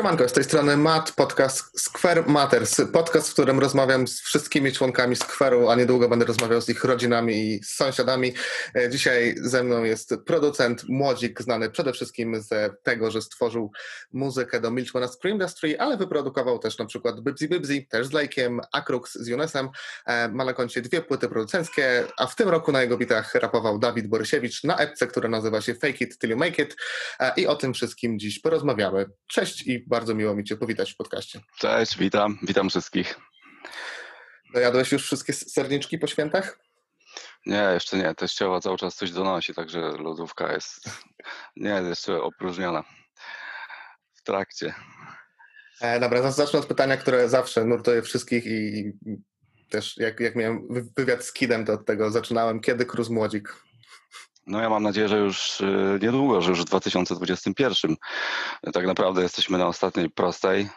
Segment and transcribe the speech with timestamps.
[0.00, 5.16] Siemanko, z tej strony Matt, podcast Square Matters, podcast, w którym rozmawiam z wszystkimi członkami
[5.16, 8.32] Square'u, a niedługo będę rozmawiał z ich rodzinami i z sąsiadami.
[8.76, 13.72] E, Dzisiaj ze mną jest producent Młodzik, znany przede wszystkim z tego, że stworzył
[14.12, 18.58] muzykę do Milchmana Scream Industry, ale wyprodukował też na przykład Bybzy Bybzy, też z Lake'iem,
[18.72, 19.68] Akrux z Junesem.
[20.06, 23.78] E, Ma na koncie dwie płyty producenckie, a w tym roku na jego bitach rapował
[23.78, 26.76] Dawid Borysiewicz na epce, która nazywa się Fake It Till You Make It
[27.20, 29.06] E, i o tym wszystkim dziś porozmawiamy.
[29.26, 31.40] Cześć i bardzo miło mi Cię powitać w podcaście.
[31.58, 33.20] Cześć, witam, witam wszystkich.
[34.54, 36.58] Dojadłeś już wszystkie serniczki po świętach?
[37.46, 40.90] Nie, jeszcze nie, teściowa cały czas coś donosi, także lodówka jest,
[41.56, 42.84] nie, jeszcze opróżniona
[44.14, 44.74] w trakcie.
[45.80, 48.92] E, dobra, zacznę od pytania, które zawsze nurtuje wszystkich i,
[49.70, 52.60] też jak, jak miałem wy- wywiad z Kidem, to od tego zaczynałem.
[52.60, 53.56] Kiedy Cruz Młodzik?
[54.46, 57.96] No ja mam nadzieję, że już y, niedługo, że już w 2021.
[58.72, 60.68] Tak naprawdę jesteśmy na ostatniej prostej.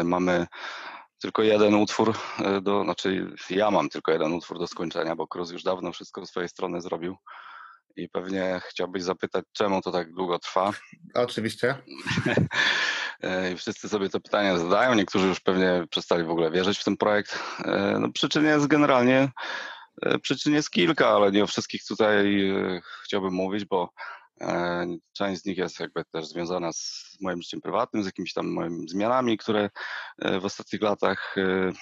[0.00, 0.46] Y, Mamy
[1.20, 2.14] tylko jeden utwór,
[2.56, 6.26] y, do, znaczy ja mam tylko jeden utwór do skończenia, bo Cruz już dawno wszystko
[6.26, 7.16] z swojej strony zrobił.
[7.96, 10.72] I pewnie chciałbyś zapytać, czemu to tak długo trwa.
[11.14, 11.74] Oczywiście.
[13.52, 14.94] I wszyscy sobie to pytania zadają.
[14.94, 17.38] Niektórzy już pewnie przestali w ogóle wierzyć w ten projekt.
[17.98, 19.28] No, przyczyn jest generalnie,
[20.22, 23.90] przyczyn jest kilka, ale nie o wszystkich tutaj e, chciałbym mówić, bo
[24.40, 28.46] e, część z nich jest jakby też związana z moim życiem prywatnym, z jakimiś tam
[28.52, 29.70] moimi zmianami, które
[30.18, 31.72] e, w ostatnich latach e,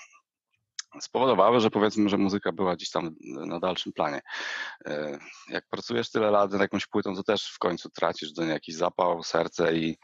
[1.01, 4.21] spowodowały, że powiedzmy, że muzyka była gdzieś tam na dalszym planie.
[4.87, 8.53] E, Jak pracujesz tyle lat nad jakąś płytą, to też w końcu tracisz do niej
[8.53, 9.97] jakiś zapał, serce i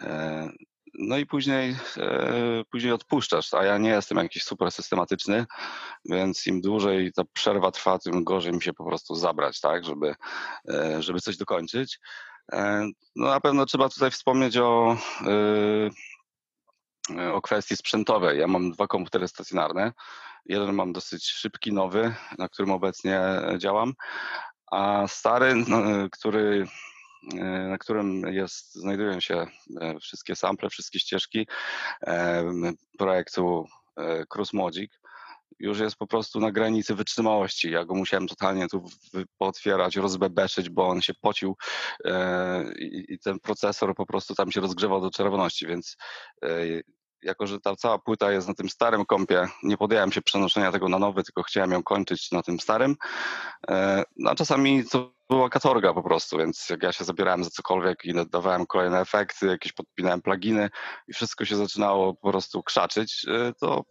[0.00, 0.50] e,
[0.94, 5.46] no i później, e, później odpuszczasz, a ja nie jestem jakiś super systematyczny,
[6.04, 10.14] więc im dłużej ta przerwa trwa, tym gorzej mi się po prostu zabrać, tak, żeby,
[10.68, 11.98] e, żeby coś dokończyć.
[12.52, 12.86] E,
[13.16, 14.96] No na pewno trzeba tutaj wspomnieć o,
[17.32, 18.38] o kwestii sprzętowej.
[18.38, 19.92] Ja mam dwa komputery stacjonarne.
[20.46, 23.20] Jeden mam dosyć szybki, nowy, na którym obecnie
[23.58, 23.94] działam,
[24.70, 26.66] a stary, no, który
[27.68, 29.46] na którym jest, znajdują się
[29.80, 31.46] e, wszystkie sample, wszystkie ścieżki
[32.00, 33.66] em, projektu
[33.96, 35.00] e, Cruz Modzik,
[35.60, 37.70] już jest po prostu na granicy wytrzymałości.
[37.70, 38.84] Ja go musiałem totalnie tu
[39.38, 41.56] pootwierać, rozbebeszyć, bo on się pocił
[42.04, 45.96] e, i, ten procesor po prostu tam się rozgrzewał do czerwoności, więc
[46.42, 46.48] e,
[47.22, 50.88] jako, że ta cała płyta jest na tym starym kompie, nie podjąłem się przenoszenia tego
[50.88, 52.96] na nowy, tylko chciałem ją kończyć na tym starym.
[53.70, 57.50] E, No a czasami to była katorga po prostu, więc jak ja się zabierałem za
[57.50, 60.70] cokolwiek i dodawałem kolejne efekty, jakieś podpinałem pluginy
[61.08, 63.84] i wszystko się zaczynało po prostu krzaczyć, e, to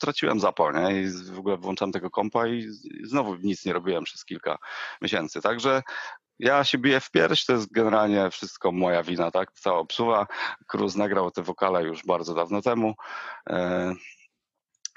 [0.00, 1.02] traciłem zapał, nie?
[1.02, 2.68] I w ogóle włączam tego kompa i
[3.04, 4.58] znowu nic nie robiłem przez kilka
[5.02, 5.40] miesięcy.
[5.40, 5.82] Także
[6.38, 9.52] ja się biję w pierś, to jest generalnie wszystko moja wina, tak?
[9.52, 10.26] Cała obsługa.
[10.66, 12.94] Cruz nagrał te wokale już bardzo dawno temu.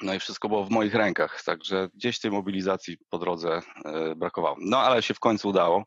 [0.02, 4.56] No i wszystko było w moich rękach, także gdzieś tej mobilizacji po drodze e, brakowało.
[4.59, 5.84] No ale się w końcu udało.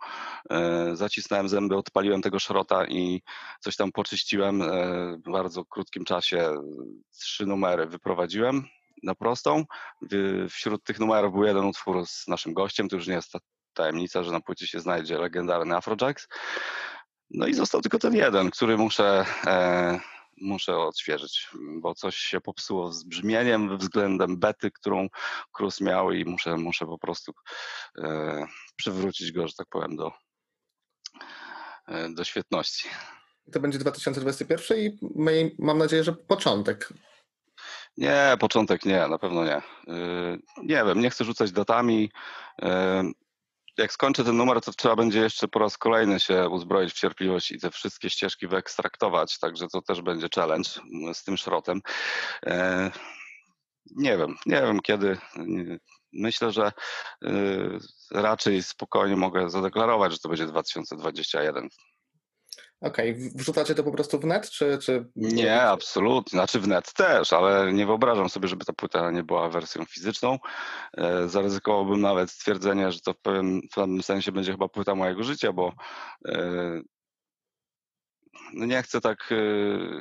[0.50, 3.22] E, Zacisnąłem zęby, odpaliłem tego szrota i
[3.60, 4.62] coś tam poczyściłem.
[4.62, 4.66] e,
[5.26, 6.54] W bardzo krótkim czasie
[7.18, 8.64] trzy numery wyprowadziłem
[9.02, 9.64] na prostą.
[10.50, 13.38] Wśród tych numerów był jeden utwór z naszym gościem, to już nie jest ta
[13.74, 16.28] tajemnica, że na płycie się znajdzie legendarny Afrojax.
[17.30, 19.24] No i został tylko ten jeden, który muszę,
[20.40, 21.48] muszę odświeżyć,
[21.80, 25.08] bo coś się popsuło z brzmieniem względem bety, którą
[25.52, 27.32] Cruz miał i muszę, muszę po prostu
[27.98, 28.46] e,
[28.76, 30.12] przywrócić go, że tak powiem, do,
[31.88, 32.88] e, do świetności.
[33.52, 36.92] To będzie 2021 i my, mam nadzieję, że początek.
[37.96, 39.62] Nie, początek nie, na pewno nie.
[39.86, 42.10] Yy, Nie wiem, nie chcę rzucać datami.
[43.78, 47.50] Jak skończę ten numer, to trzeba będzie jeszcze po raz kolejny się uzbroić w cierpliwość
[47.50, 51.80] i te wszystkie ścieżki wyekstraktować, także to też będzie challenge mm, z tym szrotem.
[52.46, 52.52] Yy,
[53.96, 55.18] Nie wiem, nie wiem kiedy.
[56.12, 56.72] Myślę, że
[57.22, 57.78] yy,
[58.10, 61.68] raczej spokojnie mogę zadeklarować, że to będzie 2021.
[62.80, 64.78] Okej, w- wrzucacie to po prostu w net, czy...
[64.78, 65.06] czy...
[65.16, 66.36] Nie, absolutnie.
[66.36, 70.38] Znaczy w net też, ale nie wyobrażam sobie, żeby ta płyta nie była wersją fizyczną.
[70.96, 75.22] E, Zaryzykowałbym nawet stwierdzenie, że to w pewnym, w pewnym sensie będzie chyba płyta mojego
[75.22, 75.72] życia, bo
[76.28, 76.80] e,
[78.54, 79.36] no nie chcę tak e,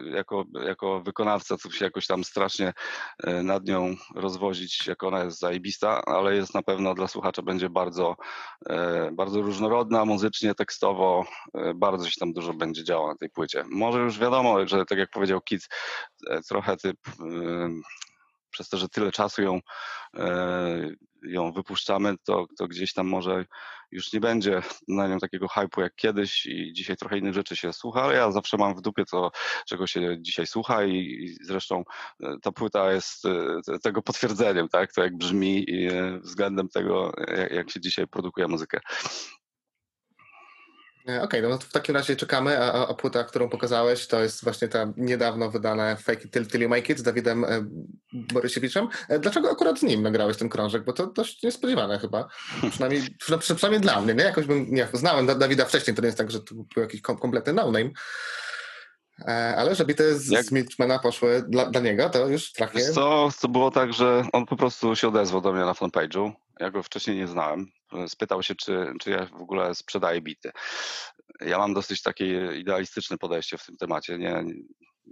[0.10, 2.74] jako, jako wykonawca tu się jakoś tam strasznie
[3.24, 7.70] e, nad nią rozwozić, jak ona jest zajebista, ale jest na pewno dla słuchacza będzie
[7.70, 8.16] bardzo,
[8.70, 11.26] e, bardzo różnorodna muzycznie, tekstowo,
[11.76, 13.64] bardzo się tam dużo będzie działo na tej płycie.
[13.72, 15.68] Może już wiadomo, że tak jak powiedział Kit,
[16.30, 16.98] e, trochę typ
[18.52, 19.60] przez to, że tyle czasu ją
[21.24, 23.46] ją wypuszczamy, to, to gdzieś tam może
[23.92, 27.74] już nie będzie na nią takiego hypu jak kiedyś i dzisiaj trochę innych rzeczy się
[27.74, 29.32] słucha, ale ja zawsze mam w dupie to,
[29.68, 31.84] czego się dzisiaj słucha i, i zresztą
[32.24, 37.52] e, ta płyta jest e, tego potwierdzeniem, tak, to jak brzmi e, względem tego, jak,
[37.52, 38.80] jak się dzisiaj produkuje muzykę.
[41.10, 44.44] E, Okej, no to w takim razie czekamy, a, a- płyta, którą pokazałeś, to jest
[44.44, 47.48] właśnie ta niedawno wydana Fake It Till, Till You Make It z Dawidem e,
[48.14, 48.88] Borysiewiczem.
[49.10, 50.84] E, Dlaczego akurat z nim nagrałeś ten krążek?
[50.86, 52.28] Bo to dość niespodziewane chyba.
[52.72, 54.24] Przynajmniej, przy, przy, przynajmniej dla mnie, nie?
[54.24, 57.02] Jakoś bym, nie, znałem Da- Dawida wcześniej, to nie jest tak, że to był jakiś
[57.02, 57.90] kom, kompletny no-name.
[59.28, 62.92] E, Ale że bity z, Jak- z Milchmana poszły dla, dla niego, to już trafię.
[62.92, 66.32] Co, to było tak, że on po prostu się odezwał do mnie na fanpage'u.
[66.60, 67.68] Ja go wcześniej nie znałem.
[68.08, 70.52] Spytał się, czy, czy ja w ogóle sprzedaję bity.
[71.42, 74.18] Ja mam dosyć takie idealistyczne podejście w tym temacie.
[74.18, 74.44] Nie,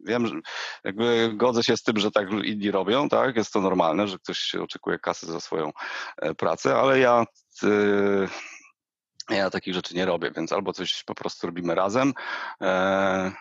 [0.05, 0.35] wiem, że
[0.83, 3.35] jakby godzę się z tym, że tak inni robią, tak?
[3.35, 5.71] Jest to normalne, że ktoś oczekuje kasy za swoją
[6.17, 7.25] e, pracę, ale ja
[7.63, 8.27] y,
[9.29, 12.13] ja takich rzeczy nie robię, więc albo coś po prostu robimy razem,
[12.61, 13.31] e,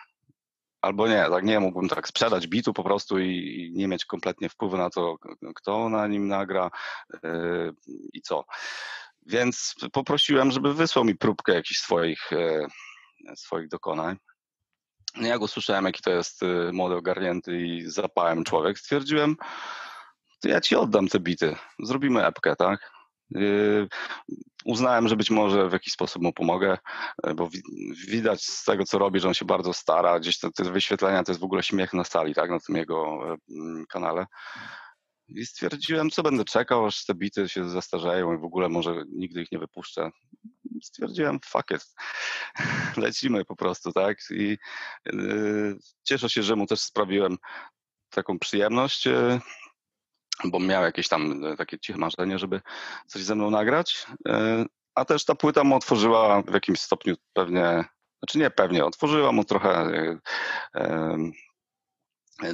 [0.81, 4.49] albo nie, tak nie mógłbym tak sprzedać bitu po prostu i, i nie mieć kompletnie
[4.49, 5.17] wpływu na to,
[5.55, 6.69] kto na nim nagra
[8.13, 8.45] i co.
[9.27, 12.67] Więc poprosiłem, żeby wysłał mi próbkę jakichś swoich, e,
[13.35, 14.17] swoich dokonań.
[15.15, 19.35] No Jak usłyszałem, jaki to jest e, młody, ogarnięty i zapałem człowiek, stwierdziłem,
[20.41, 22.91] to ja ci oddam te bity, zrobimy epkę, tak?
[23.29, 23.87] Yy,
[24.65, 26.77] Uznałem, że być może w jakiś sposób mu pomogę,
[27.23, 27.61] e, bo wi-
[28.07, 30.19] widać z tego, co robi, że on się bardzo stara.
[30.19, 33.19] Gdzieś te, te wyświetlenia to jest w ogóle śmiech na sali, tak, na tym jego
[33.33, 33.37] e,
[33.89, 34.25] kanale.
[35.29, 39.41] I stwierdziłem, co będę czekał, aż te bity się zastarzeją i w ogóle może nigdy
[39.41, 40.09] ich nie wypuszczę.
[40.83, 41.95] Stwierdziłem, fuck it.
[42.97, 44.17] Lecimy po prostu, tak?
[44.31, 44.57] I
[45.05, 47.37] yy, cieszę się, że mu też sprawiłem
[48.09, 49.39] taką przyjemność, yy,
[50.45, 52.61] bo miał jakieś tam e, takie ciche marzenie, żeby
[53.07, 54.05] coś ze mną nagrać.
[54.25, 54.65] Yy,
[54.95, 57.85] a też ta płyta mu otworzyła w jakimś stopniu pewnie,
[58.19, 60.19] znaczy nie pewnie, otworzyła mu trochę yy,
[60.73, 61.31] em,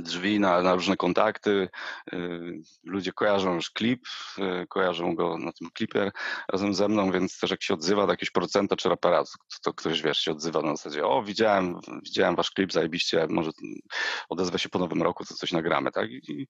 [0.02, 1.70] drzwi na, na różne kontakty.
[2.12, 4.02] Yy, Ludzie kojarzą już klip,
[4.38, 6.12] yy, kojarzą go na tym klipie
[6.52, 9.32] razem ze mną, więc też jak się odzywa do jakiegoś producenta czy rapera, to,
[9.64, 13.52] to ktoś wiesz, się odzywa na zasadzie, o widziałem, widziałem wasz klip, zajebiście, może
[14.30, 16.10] odezwę się po nowym roku, to coś nagramy, tak?
[16.12, 16.48] I,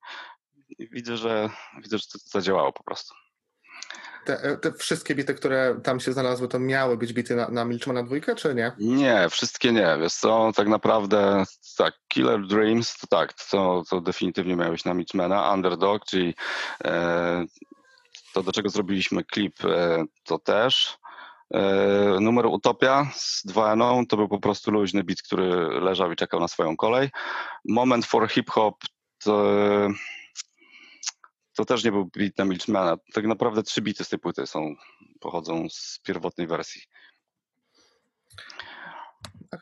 [0.79, 1.50] i widzę, że
[1.83, 3.23] widzę, że to zadziałało po prostu.
[4.25, 8.04] Te, te wszystkie bity, które tam się znalazły, to miały być bity na, na Milchmana
[8.04, 8.72] dwójkę, czy nie?
[8.80, 9.98] Nie, wszystkie nie.
[10.02, 11.44] Wiesz co, tak naprawdę
[11.78, 16.36] tak, Killer Dreams to tak, to, to definitywnie miałeś na Mitchmana, Underdog, czyli
[16.84, 17.46] e,
[18.34, 20.98] to do czego zrobiliśmy klip, e, to też.
[21.54, 21.62] E,
[22.20, 25.50] numer Utopia z 2 no to był po prostu luźny beat, który
[25.80, 27.10] leżał i czekał na swoją kolej.
[27.66, 28.75] Moment for Hip Hop
[29.24, 29.46] to,
[31.55, 32.97] to też nie był beat na Milchmana.
[33.13, 34.75] Tak naprawdę trzy bity z tej płyty są,
[35.19, 36.81] pochodzą z pierwotnej wersji.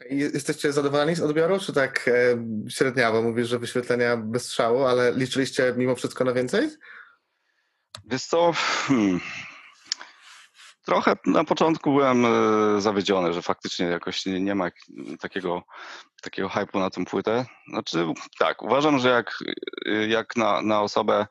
[0.10, 2.12] Je- Jesteście zadowoleni z odbioru, czy tak e,
[2.70, 3.22] średniawo?
[3.22, 6.70] Mówisz, że wyświetlenia bez strzału, ale liczyliście mimo wszystko na więcej?
[8.06, 9.20] Wiesz co, hmm.
[10.92, 14.70] Trochę na początku byłem e, zawiedziony, że faktycznie jakoś nie, nie ma
[15.20, 15.64] takiego,
[16.22, 17.46] takiego hype'u na tę płytę.
[17.68, 18.06] Znaczy
[18.40, 19.40] tak, uważam, że jak,
[20.08, 21.28] jak na, na osobę,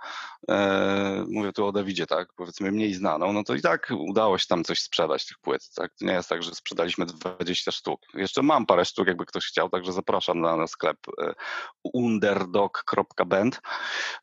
[0.49, 4.47] e, mówię tu o Dawidzie, tak, powiedzmy mniej znaną, no to i tak udało się
[4.47, 5.93] tam coś sprzedać tych płyt, tak.
[5.99, 8.01] To nie jest tak, że sprzedaliśmy 20 sztuk.
[8.15, 11.35] Jeszcze mam parę sztuk, jakby ktoś chciał, także zapraszam na, na sklep e,
[11.83, 13.61] underdog.band.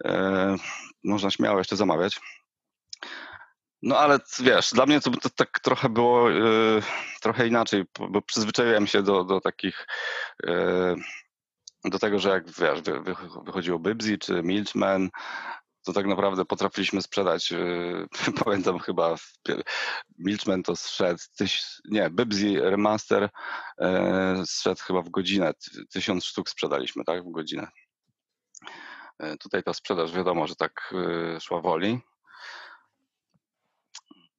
[0.06, 0.56] E,
[1.03, 2.20] można śmiało jeszcze zamawiać.
[3.81, 6.81] No ale wiesz, dla mnie to, to tak trochę było y,
[7.22, 9.88] trochę inaczej, bo przyzwyczaiłem się do, do takich,
[10.46, 10.96] y,
[11.86, 13.15] do tego, że jak wiesz, wy, wy,
[13.46, 15.10] wychodziło Bybzi czy Milchman,
[15.84, 18.07] to tak naprawdę potrafiliśmy sprzedać, y,
[18.46, 19.15] pamiętam chyba,
[20.17, 23.29] Milchman to zszedł, tyś, nie, Bybzi Remaster y,
[24.46, 27.67] zszedł chyba w godzinę, ty- tysiąc sztuk sprzedaliśmy, tak, w godzinę.
[29.24, 30.93] Y, Tutaj ta sprzedaż wiadomo, że tak
[31.38, 32.01] y, szła woli.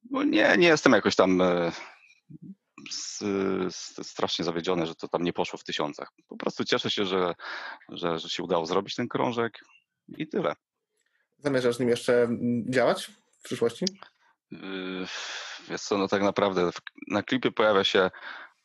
[0.09, 1.71] No nie, nie jestem jakoś tam e,
[4.01, 6.11] strasznie zawiedziony, że to tam nie poszło w tysiącach.
[6.27, 7.35] Po prostu cieszę się, że,
[7.89, 9.59] że, że się udało zrobić ten krążek
[10.17, 10.55] i tyle.
[11.37, 12.29] Zamierzasz z nim jeszcze
[12.69, 13.85] działać w przyszłości?
[14.51, 15.05] Yy,
[15.69, 16.69] Wiesz co, no tak naprawdę
[17.07, 18.11] na klipie pojawia się,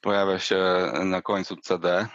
[0.01, 0.59] pojawia się
[1.05, 2.09] na końcu CD.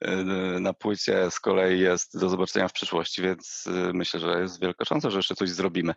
[0.00, 4.60] Yy, Na płycie z kolei jest do zobaczenia w przyszłości, więc yy, myślę, że jest
[4.60, 5.94] wielka szansa, że jeszcze coś zrobimy.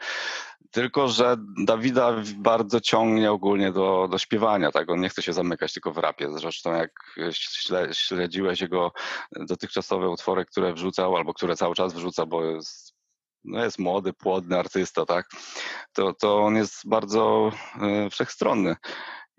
[0.72, 4.90] Tylko, że Dawida bardzo ciągnie ogólnie do, do śpiewania, tak?
[4.90, 6.28] On nie chce się zamykać tylko w rapie.
[6.32, 6.92] Zresztą jak
[7.32, 8.92] śle, śledziłeś jego
[9.36, 13.00] dotychczasowe utwory, które wrzucał, albo które cały czas wrzuca, bo jest
[13.44, 15.30] no jest młody, płodny artysta, tak,
[15.94, 17.52] to, to on jest bardzo
[17.82, 18.76] e, wszechstronny.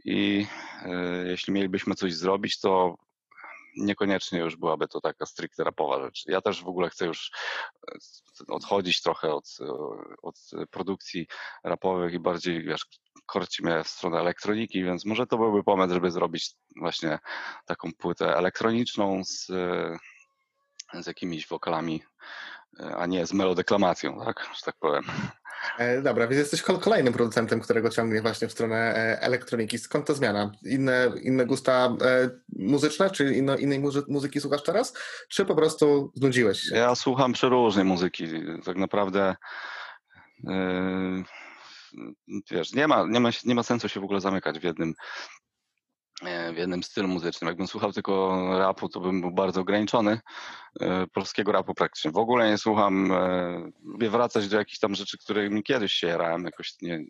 [0.04, 0.46] I
[0.82, 0.90] e,
[1.26, 2.94] jeśli mielibyśmy coś zrobić, to
[3.76, 6.24] niekoniecznie już byłaby to taka stricte rapowa rzecz.
[6.26, 7.30] Ja też w ogóle chcę już
[7.88, 7.96] e,
[8.48, 9.72] odchodzić trochę od, e,
[10.22, 10.36] od
[10.70, 11.26] produkcji
[11.64, 12.86] rapowych i bardziej, wiesz,
[13.26, 17.18] korci mnie w stronę elektroniki, więc może to byłby pomysł, żeby zrobić właśnie
[17.66, 22.02] taką płytę elektroniczną z, e, z jakimiś wokalami,
[22.96, 25.04] a nie z melodeklamacją, tak, że tak powiem.
[25.78, 29.78] E, Dobra, więc jesteś kol- kolejnym producentem, którego ciągnie właśnie w stronę e, elektroniki.
[29.78, 30.52] Skąd ta zmiana?
[30.64, 34.94] Inne, inne gusta e, muzyczne, czy inno, innej muzy- muzyki słuchasz teraz?
[35.28, 36.76] Czy po prostu znudziłeś się?
[36.76, 38.26] Ja słucham przeróżnej muzyki.
[38.64, 39.36] Tak naprawdę
[40.44, 41.24] yy,
[42.50, 44.94] wiesz, nie ma, nie, ma, nie ma sensu się w ogóle zamykać w jednym,
[46.54, 47.48] w jednym stylu muzycznym.
[47.48, 50.20] Jakbym słuchał tylko rapu, to bym był bardzo ograniczony.
[50.80, 53.12] E, Polskiego rapu praktycznie w ogóle nie słucham.
[53.12, 56.44] e, Lubię wracać do jakichś tam rzeczy, którymi kiedyś się jarałem.
[56.44, 57.00] Jakoś nie,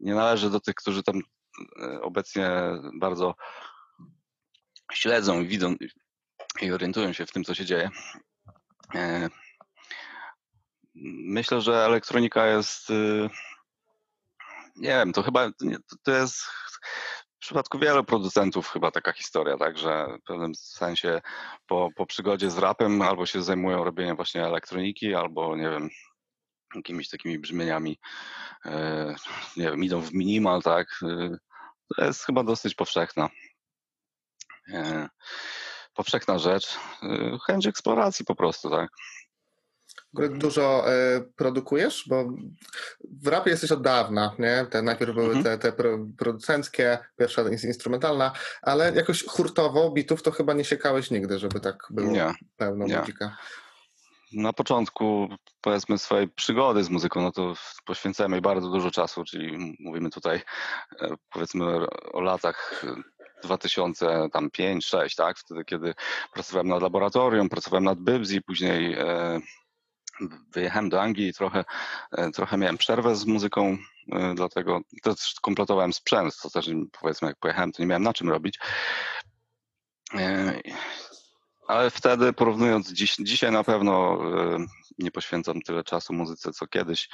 [0.00, 1.20] nie należę do tych, którzy tam
[1.82, 2.50] e, obecnie
[3.00, 3.34] bardzo
[4.92, 5.74] śledzą i widzą
[6.62, 7.90] i orientują się w tym, co się dzieje.
[8.94, 9.28] E,
[11.24, 12.90] Myślę, że elektronika jest.
[12.90, 13.30] y,
[14.76, 15.50] Nie wiem, to chyba
[16.02, 16.42] to jest
[17.40, 21.20] w przypadku wielu producentów chyba taka historia, tak, że w pewnym sensie
[21.66, 25.90] po, po przygodzie z rapem albo się zajmują robieniem właśnie elektroniki, albo nie wiem,
[26.74, 27.98] jakimiś takimi brzmieniami,
[28.66, 29.14] e,
[29.56, 30.88] nie wiem, idą w minimal, tak.
[31.02, 31.38] y,
[31.96, 33.28] To jest chyba dosyć powszechna.
[34.72, 35.08] e,
[35.94, 36.78] Powszechna rzecz.
[37.46, 38.90] Chęć eksploracji po prostu, tak.
[40.14, 42.04] Ogóle Dużo e, produkujesz?
[42.08, 42.24] Bo
[43.22, 44.66] w rapie jesteś od dawna, nie?
[44.70, 45.44] Te, najpierw były Mhm.
[45.44, 51.38] te, te pro, producenckie, pierwsza instrumentalna, ale jakoś hurtowo bitów to chyba nie siekałeś nigdy,
[51.38, 52.34] żeby tak było Nie.
[52.56, 52.98] pełno nie.
[52.98, 53.36] muzika.
[54.32, 55.28] na początku
[55.60, 60.42] powiedzmy swojej przygody z muzyką, no to poświęcałem jej bardzo dużo czasu, czyli mówimy tutaj
[61.02, 61.64] e, powiedzmy
[62.12, 65.38] o- latach e, 2005-2006, tak?
[65.38, 65.94] Wtedy, kiedy
[66.32, 69.40] pracowałem nad laboratorium, pracowałem nad Bybzi, później e,
[70.52, 71.64] wyjechałem do Anglii i trochę,
[72.12, 73.78] e, trochę miałem przerwę z muzyką,
[74.12, 78.28] e, dlatego też kompletowałem sprzęt, to też powiedzmy jak pojechałem, to nie miałem na czym
[78.28, 78.58] robić.
[80.14, 80.60] E,
[81.68, 84.18] ale wtedy porównując dziś, dzisiaj na pewno
[84.98, 87.08] nie poświęcam tyle czasu muzyce co kiedyś.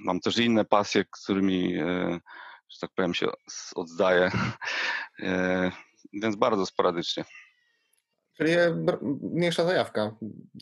[0.00, 1.74] Mam też inne pasje, którymi,
[2.68, 3.26] że tak powiem, się
[3.74, 4.30] oddaję.
[6.12, 7.24] Więc bardzo sporadycznie.
[8.38, 8.52] Czyli
[9.22, 10.14] mniejsza zajawka.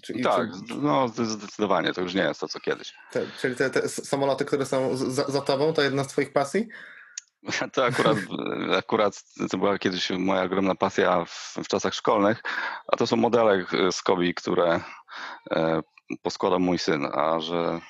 [0.03, 2.95] Czyli, Tak, czy- no zde- zdecydowanie, to już nie jest to co kiedyś.
[3.13, 6.69] Te, czyli te, te samoloty, które są za, za tobą, to jedna z twoich pasji?
[7.73, 8.17] To akurat,
[8.79, 12.43] akurat to była kiedyś moja ogromna pasja w, w czasach szkolnych,
[12.93, 14.81] a to są modele e, z Kobi, które
[15.51, 15.83] e,
[16.23, 17.81] poskładał mój syn, a że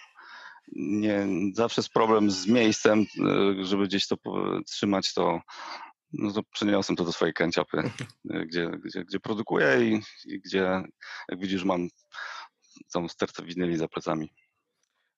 [0.77, 3.01] nie, zawsze jest problem z miejscem,
[3.61, 4.17] e, żeby gdzieś to
[4.67, 5.41] trzymać, to,
[6.13, 7.79] no to przeniosłem to do swojej kanciapy,
[8.31, 10.01] e, gdzie, gdzie, gdzie produkuję i,
[10.33, 10.83] i gdzie,
[11.29, 11.89] jak widzisz, mam
[12.87, 14.33] całą stertę winyli za plecami.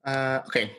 [0.07, 0.77] E, Okej,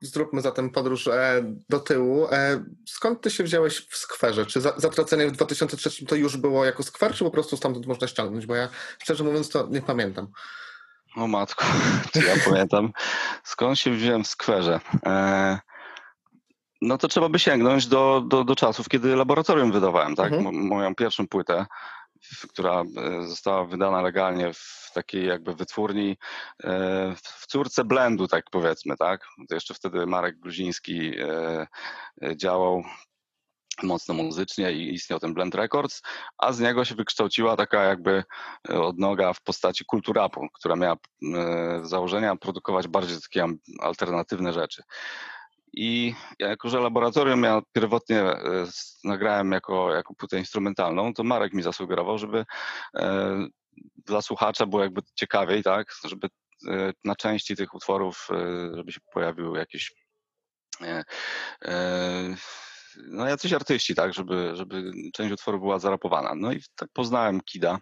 [0.00, 2.26] zróbmy zatem podróż e, do tyłu.
[2.32, 4.46] E, skąd ty się wziąłeś w skwerze?
[4.46, 8.08] Czy za, zatracenie w 2003 to już było jako skwer, czy po prostu stamtąd można
[8.08, 8.46] ściągnąć?
[8.46, 10.28] Bo ja szczerze mówiąc to nie pamiętam.
[11.16, 11.64] O matko,
[12.12, 12.92] czy ja pamiętam,
[13.44, 14.80] skąd się wziąłem w skwerze.
[15.06, 15.58] E,
[16.82, 20.32] no to trzeba by sięgnąć do, do, do czasów, kiedy laboratorium wydawałem, tak?
[20.32, 20.44] Mhm.
[20.44, 21.66] Mo- Moją pierwszą płytę,
[22.48, 26.16] która e, została wydana legalnie w takiej jakby wytwórni,
[26.64, 29.26] e, w- córce Blendu, tak powiedzmy, tak?
[29.48, 31.66] To jeszcze wtedy Marek Gruziński e,
[32.36, 32.82] działał
[33.82, 36.02] mocno muzycznie i istniał ten Blend Records,
[36.38, 38.24] a z niego się wykształciła taka jakby
[38.68, 40.96] odnoga w postaci kulturapu, która miała
[41.82, 43.46] założenia produkować bardziej takie
[43.80, 44.82] alternatywne rzeczy.
[45.76, 48.40] I ja jako, że laboratorium ja pierwotnie e,
[49.04, 52.44] nagrałem jako, jako płytę instrumentalną, to Marek mi zasugerował, żeby
[52.94, 53.46] e,
[53.96, 56.28] dla słuchacza było jakby ciekawiej, tak, żeby
[56.68, 58.28] e, na części tych utworów,
[58.74, 59.00] żeby się
[60.82, 61.04] e,
[61.64, 62.36] e,
[63.08, 66.34] no jacyś artyści, tak, żeby, żeby część utworu była zarapowana.
[66.34, 67.78] No i tak poznałem Kida.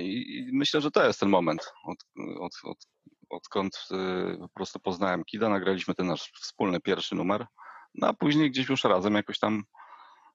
[0.00, 1.98] I myślę, że to jest ten moment, od,
[2.40, 2.86] od, od,
[3.32, 7.46] odkąd e, po prostu poznałem Kida, nagraliśmy ten nasz wspólny pierwszy numer,
[7.94, 9.62] no a później gdzieś już razem jakoś tam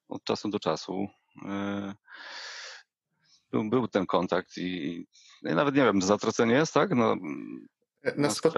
[0.10, 1.08] od czasu do czasu
[1.50, 1.94] e,
[3.52, 4.96] był, był ten kontakt i,
[5.44, 6.90] i nawet nie wiem, zatracenie jest, tak?
[6.96, 7.16] No,
[8.04, 8.52] E, na Na spo,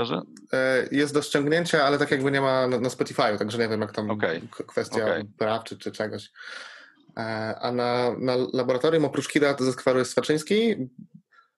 [0.54, 3.82] e, jest do ściągnięcia, ale tak jakby nie ma na, na Spotify, także nie wiem
[3.82, 4.10] jak tam
[4.52, 5.26] k- kwestia okej.
[5.38, 6.30] praw czy, czy czegoś.
[7.18, 10.76] E, a na, na laboratorium oprócz Kida to ze skweru jest Swaczyński,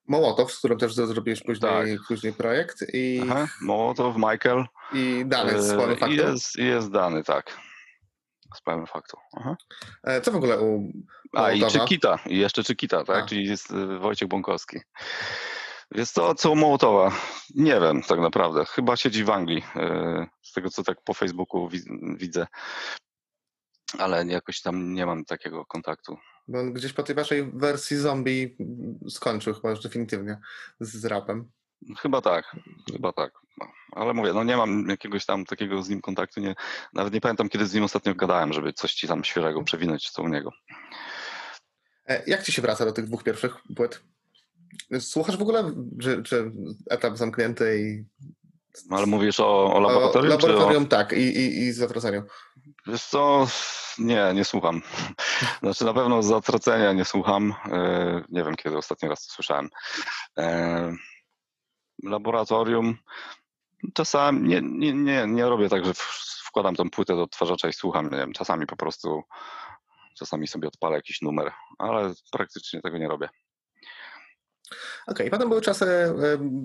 [0.08, 1.86] Mołotow, z którym też zrobiłeś później, Tak.
[2.08, 4.64] później projekt i, Aha, Mołotow, Michael.
[4.92, 6.14] i dane z e, pełnym faktu.
[6.14, 7.56] jest, jest dany, tak.
[8.56, 9.16] Z pełnym faktu.
[9.36, 9.56] Aha.
[10.04, 10.92] E, Co w ogóle u
[11.32, 11.84] A i Mołotowa?
[11.84, 13.24] Czykita, i jeszcze Czykita, tak?
[13.24, 13.26] A.
[13.26, 14.78] Czyli jest y, Wojciech Bąkowski.
[15.90, 17.12] Jest to co u Mołotowa?
[17.54, 18.64] Nie wiem tak naprawdę.
[18.64, 22.46] Chyba siedzi w Anglii, y, z tego co tak po Facebooku wi- widzę.
[23.98, 26.18] Ale jakoś tam nie mam takiego kontaktu.
[26.48, 28.56] Bo gdzieś po tej waszej wersji zombie
[29.08, 30.38] skończył chyba już definitywnie
[30.80, 31.50] z, z rapem.
[31.98, 32.56] Chyba tak,
[32.92, 33.32] chyba tak.
[33.58, 36.40] No, Ale mówię, no nie mam jakiegoś tam takiego z nim kontaktu.
[36.40, 36.54] Nie,
[36.94, 40.22] nawet nie pamiętam, kiedy z nim ostatnio gadałem, żeby coś ci tam świeżego przewinąć, co
[40.22, 40.52] u niego.
[42.06, 44.02] E, Jak ci się wraca do tych dwóch pierwszych płyt?
[45.00, 45.72] Słuchasz w ogóle,
[46.02, 46.52] czy, czy
[46.90, 48.04] etap zamknięty i...
[48.90, 50.32] No, ale mówisz o, o laboratorium?
[50.32, 50.48] O, czy o...
[50.48, 52.22] laboratorium, tak, i, i, i zatraceniu.
[52.86, 53.46] Wiesz co,
[53.98, 54.82] nie, nie słucham.
[55.62, 57.54] Znaczy na pewno z zatracenia nie słucham.
[57.72, 59.68] E, Nie wiem, kiedy ostatni raz to słyszałem.
[60.38, 60.92] E,
[62.02, 62.96] Laboratorium.
[63.94, 65.92] Czasami nie, nie, nie, nie robię tak, że
[66.44, 68.10] wkładam tą płytę do odtwarzacza i słucham.
[68.10, 69.22] Nie wiem, czasami po prostu
[70.18, 73.28] czasami sobie odpalę jakiś numer, ale praktycznie tego nie robię.
[75.06, 76.14] Okej, potem były czasy e,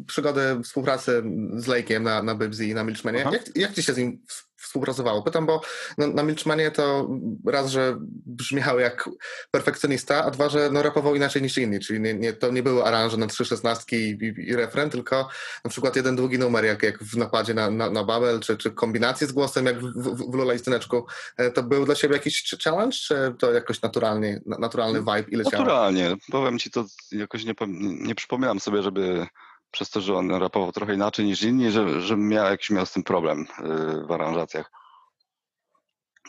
[0.08, 3.26] przygody współpracy z Lake'iem na, na Bybzy i na Milchmanie.
[3.32, 4.26] Jak, jak ci się z nim
[4.68, 5.24] współpracowało?
[5.24, 5.62] Pytam, bo
[5.98, 7.10] na, na Milchmanie to
[7.46, 9.10] raz, że brzmiał jak
[9.52, 12.84] perfekcjonista, a dwa, że no, rapował inaczej niż inni, czyli nie, nie, to nie były
[12.84, 15.30] aranże na trzy szesnastki i, i, i refren, tylko
[15.64, 18.72] na przykład jeden długi numer, jak, jak w napadzie na, na, na Babel, czy, czy
[18.72, 21.06] kombinacje z głosem, jak w, w, w Lula i Styneczku.
[21.38, 25.36] E, To był dla ciebie jakiś challenge, czy to jakoś naturalnie, na- naturalny vibe i
[25.36, 25.64] leciało?
[25.64, 26.16] Naturalnie.
[26.32, 29.28] Powiem ci to jakoś nie, nie przypominam sobie, żeby
[29.72, 32.92] przez to, że on rapował trochę inaczej niż inni, że, że miał jakiś miał z
[32.92, 34.72] tym problem yy, w aranżacjach.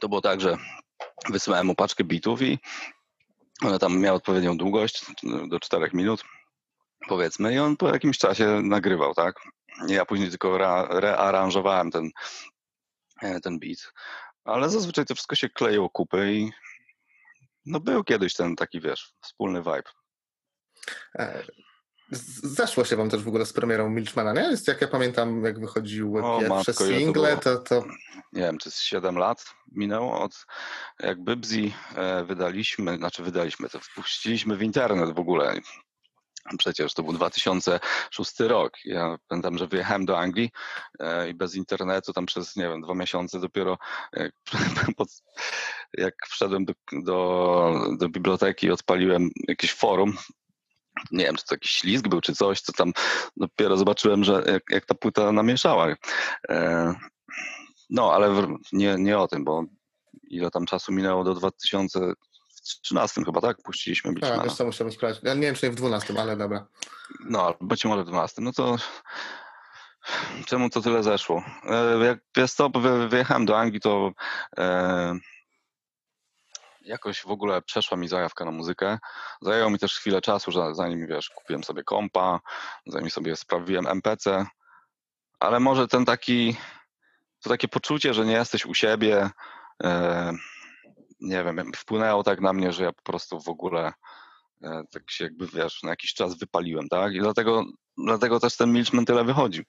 [0.00, 0.56] To było tak, że
[1.28, 2.58] wysyłałem mu paczkę bitów i
[3.62, 5.04] one tam miały odpowiednią długość
[5.48, 6.24] do 4 minut,
[7.08, 9.40] powiedzmy, i on po jakimś czasie nagrywał, tak?
[9.88, 12.10] Ja później tylko re, rearanżowałem ten,
[13.22, 13.92] e, ten beat.
[14.44, 16.52] Ale zazwyczaj to wszystko się kleiło kupy i
[17.66, 19.82] no był kiedyś ten taki, wiesz, wspólny vibe.
[22.12, 24.48] E, Zeszło się wam też w ogóle z premierą Milchmana, nie?
[24.48, 27.40] Jest, jak ja pamiętam, jak wychodziły O, pierwsze matko, ile to single, było?
[27.40, 27.84] to, to
[28.32, 30.46] nie wiem, czy z 7 lat minęło od
[31.00, 35.60] jak Bybzi e, wydaliśmy, znaczy wydaliśmy, to wpuściliśmy w internet w ogóle.
[36.58, 38.72] Przecież to był 2006 rok.
[38.84, 40.50] Ja pamiętam, że wyjechałem do Anglii
[41.00, 43.78] e, i bez internetu tam przez, nie wiem, dwa miesiące dopiero
[44.12, 44.32] jak,
[44.96, 45.08] pod,
[45.98, 50.16] jak wszedłem do, do, do biblioteki i odpaliłem jakieś forum,
[51.10, 52.92] nie wiem, czy to jakiś ślizg był, czy coś, co tam
[53.36, 55.86] dopiero zobaczyłem, że jak, jak ta płyta namieszała.
[56.48, 56.94] E,
[57.90, 59.64] no, ale nie, nie o tym, bo
[60.30, 63.56] ile tam czasu minęło do 2013 chyba, tak?
[63.62, 64.44] Puściliśmy a, Beachmana.
[64.44, 65.22] wiesz co, musiałem sprawdzić.
[65.24, 66.66] Ja nie wiem, czy nie w 12, ale dobra.
[67.24, 68.42] No, być może w 12.
[68.42, 68.76] No to
[70.46, 71.42] czemu to tyle zeszło?
[71.64, 72.70] E, Jak wiesz co,
[73.08, 74.12] wyjechałem do Anglii, to
[74.58, 75.14] e,
[76.88, 78.98] jakoś w ogóle przeszła mi zajawka na muzykę.
[79.42, 82.40] Zajęło mi też chwilę czasu, że zanim wiesz, kupiłem sobie kompa,
[82.86, 84.46] zanim sobie sprawiłem MPC,
[85.40, 86.56] ale może ten taki,
[87.40, 89.30] to takie poczucie, że nie jesteś u siebie,
[89.82, 90.32] e,
[91.20, 93.92] nie wiem, wpłynęło tak na mnie, że ja po prostu w ogóle
[94.62, 97.14] e, tak się jakby, wiesz, na jakiś czas wypaliłem, tak?
[97.14, 97.64] I dlatego,
[97.98, 99.64] dlatego też ten Milchman tyle wychodził.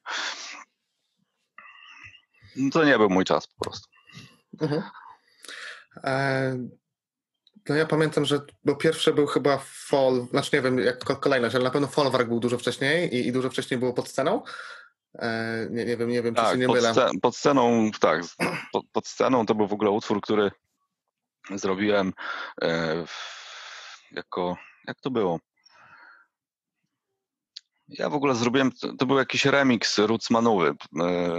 [2.55, 3.89] No to nie był mój czas po prostu.
[4.61, 4.83] Mhm.
[6.03, 6.57] E,
[7.69, 11.55] no ja pamiętam, że bo pierwszy był chyba Fall, znaczy nie wiem jak ko- kolejność,
[11.55, 14.43] ale na pewno Folwark był dużo wcześniej i, i dużo wcześniej było pod sceną.
[15.15, 16.91] E, nie, nie wiem, nie wiem, czy się Tak, nie pod, mylę.
[16.93, 18.21] sce- pod sceną, tak,
[18.71, 20.51] pod, pod sceną to był w ogóle utwór, który
[21.55, 22.13] zrobiłem
[22.61, 23.05] e,
[24.11, 25.39] jako, jak to było?
[27.87, 30.75] Ja w ogóle zrobiłem, to, był jakiś remix Rootsmanowy e,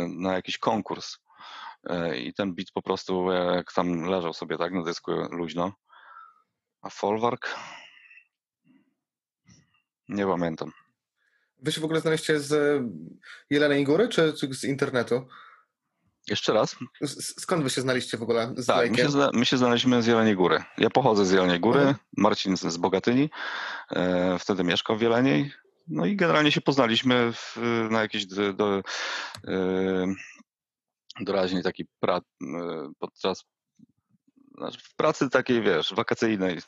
[0.08, 1.16] na jakiś konkurs
[1.90, 5.72] e, i ten beat po prostu jak tam leżał sobie tak na dysku luźno.
[6.82, 7.54] A Folwark?
[10.08, 10.72] Nie pamiętam.
[11.62, 12.82] Wy się w ogóle znaleźliście z
[13.50, 15.26] Jeleniej Góry, czy, czy z internetu?
[16.28, 16.76] Jeszcze raz?
[17.02, 20.06] S- Skąd wy się znaliście w ogóle z Tak, my się, my się znaleźliśmy z
[20.06, 20.62] Jeleniej Góry.
[20.78, 21.96] Ja pochodzę z Jeleniej Góry, Mhm.
[22.16, 23.30] Marcin z, z Bogatyni,
[23.90, 25.52] e, wtedy mieszkał w Jeleniej.
[25.88, 27.56] No i generalnie się poznaliśmy w,
[27.90, 28.82] na jakiejś do, do,
[29.48, 30.06] e,
[31.20, 32.22] doraźnej takiej pra, e,
[32.98, 33.44] podczas
[34.82, 36.58] w pracy takiej, wiesz, wakacyjnej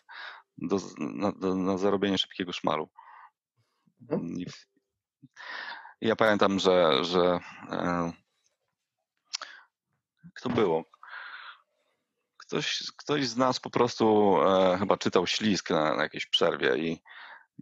[0.58, 2.88] do, na, do, na zarobienie szybkiego szmalu.
[4.00, 4.34] Mhm.
[4.38, 4.66] I, w-
[6.00, 7.40] ja pamiętam, że, że
[7.70, 8.12] e,
[10.24, 10.84] jak to było?
[12.36, 17.02] Ktoś, ktoś z nas po prostu e, chyba czytał ślisk na, na jakiejś przerwie i,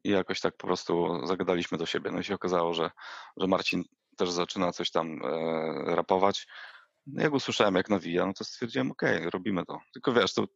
[0.04, 2.10] i jakoś tak po prostu zagadaliśmy do siebie.
[2.10, 2.90] No i się okazało, że,
[3.36, 3.84] że Marcin
[4.16, 6.46] też zaczyna coś tam e, rapować.
[7.06, 9.80] No Jak usłyszałem, jak nawija, no to stwierdziłem, okej, robimy to.
[9.92, 10.46] Tylko wiesz, to,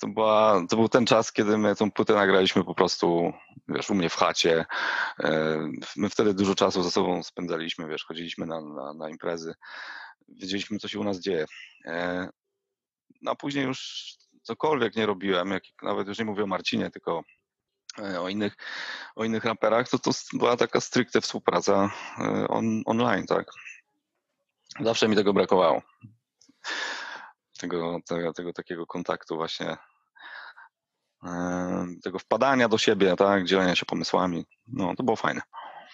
[0.00, 3.32] to, była, to był ten czas, kiedy my tą płytę nagraliśmy po prostu,
[3.68, 4.66] wiesz, u mnie w chacie.
[5.20, 5.58] E,
[5.96, 9.54] My wtedy dużo czasu ze sobą spędzaliśmy, wiesz, chodziliśmy na, na, na imprezy,
[10.28, 11.46] wiedzieliśmy, co się u nas dzieje.
[11.84, 12.28] E,
[13.22, 14.08] No a później już
[14.42, 17.22] cokolwiek nie robiłem, jak, nawet już nie mówię o Marcinie, tylko
[17.98, 18.56] e, o innych,
[19.16, 21.90] o innych raperach, to to była taka stricte współpraca
[22.48, 23.46] on, online, tak.
[24.80, 25.82] Zawsze mi tego brakowało.
[27.58, 29.76] Tego, tego, tego takiego kontaktu właśnie,
[32.02, 34.46] tego wpadania do siebie, tak, dzielenia się pomysłami.
[34.66, 35.40] No, to było fajne.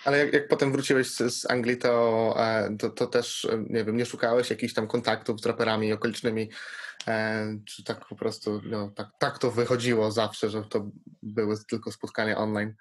[0.05, 3.85] Ale jak, jak potem wróciłeś z, z Anglii, to, e, to, to też, e, nie
[3.85, 6.51] wiem, nie szukałeś jakichś tam kontaktów z raperami okolicznymi,
[7.09, 10.91] e, czy tak po prostu, no, tak, tak to wychodziło zawsze, że to
[11.23, 12.75] były tylko spotkania online?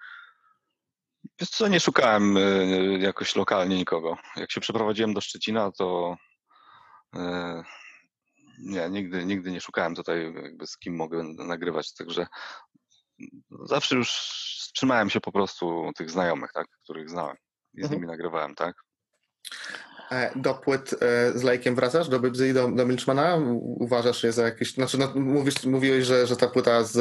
[1.40, 4.18] Wiesz co, nie szukałem y, jakoś lokalnie nikogo.
[4.36, 6.18] Jak się przeprowadziłem do Szczecina, to
[7.16, 7.20] y,
[8.60, 12.28] nie, nigdy, nigdy nie szukałem tutaj jakby z kim mogę nagrywać, także
[13.66, 14.10] zawsze już
[14.76, 17.36] trzymałem się po prostu tych znajomych, tak, których znałem
[17.74, 18.02] i z Mhm.
[18.02, 18.76] nimi nagrywałem, tak.
[20.12, 20.98] E, Do płyt e,
[21.40, 22.10] z Lejkiem wracasz?
[22.10, 23.36] Do Bybzy i do, do Milczmana?
[23.60, 24.74] Uważasz je za jakieś...
[24.74, 26.92] Znaczy, no, mówisz, mówiłeś, że, że ta płyta z,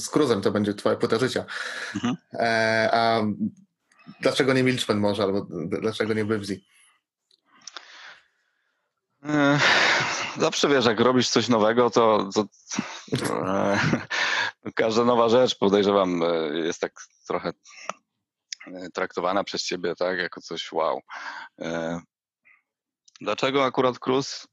[0.00, 1.44] z Cruzem to będzie twoja płyta życia.
[1.94, 2.16] Mhm.
[2.32, 3.22] E, a
[4.20, 6.60] dlaczego nie Milczman może, albo dlaczego nie Bybzy?
[9.24, 9.58] E,
[10.38, 12.44] Zawsze wiesz, jak robisz coś nowego, to, to,
[13.18, 13.80] to e,
[14.74, 16.92] każda nowa rzecz, podejrzewam, e, jest tak
[17.26, 17.52] trochę
[18.66, 21.00] e, traktowana przez ciebie, tak, jako coś wow.
[23.20, 24.46] Dlaczego akurat Cruz?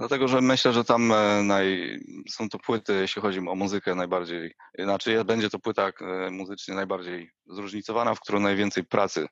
[0.00, 1.98] Dlatego, że myślę, że tam e, naj,
[2.30, 6.74] są to płyty, jeśli chodzi o muzykę, najbardziej, znaczy jest- będzie to płyta e, muzycznie
[6.74, 9.26] najbardziej zróżnicowana, w którą najwięcej pracy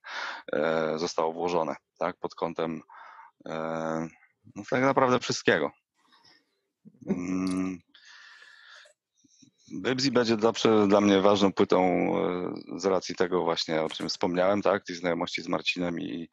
[0.52, 2.80] e, zostało włożone, tak, pod kątem
[3.46, 4.08] e,
[4.56, 5.70] no, tak naprawdę wszystkiego.
[7.06, 7.78] Mm.
[9.72, 11.80] Bybzi będzie zawsze dla mnie ważną płytą
[12.74, 16.28] e, z racji tego właśnie, o czym wspomniałem, tak, tej znajomości z Marcinem i,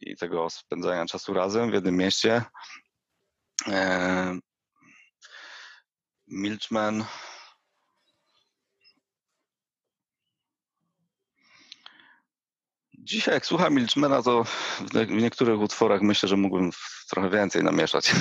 [0.00, 2.44] i tego spędzania czasu razem w jednym mieście.
[3.68, 4.38] E,
[6.28, 7.04] Milchman.
[12.98, 16.70] Dzisiaj jak słucham Milchmana, to w, niektórych utworach myślę, że mógłbym
[17.10, 18.12] trochę więcej namieszać.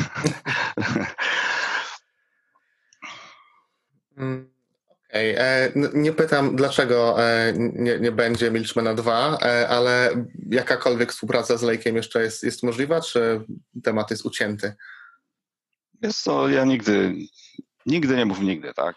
[4.18, 4.54] Mm,
[5.10, 11.12] Okej, e, n- nie pytam dlaczego e, nie, nie będzie Milczmana 2, e, ale jakakolwiek
[11.12, 13.42] współpraca z Lejkiem jeszcze jest, jest możliwa, czy
[13.84, 14.74] temat jest ucięty?
[16.02, 17.16] Jest to, ja nigdy,
[17.86, 18.96] nigdy nie mów nigdy, tak?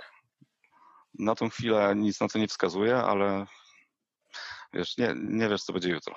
[1.19, 3.47] Na tą chwilę nic na to nie wskazuje, ale
[4.73, 6.15] wiesz, nie, nie wiesz, co będzie jutro.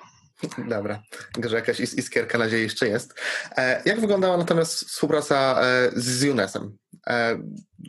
[0.58, 1.02] Dobra,
[1.48, 3.20] że jakaś is- iskierka nadziei jeszcze jest.
[3.56, 6.76] E, Jak wyglądała natomiast współpraca e, z Junesem?
[7.06, 7.38] E,